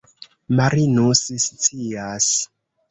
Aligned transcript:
Marinus 0.59 1.23
scias. 1.45 2.33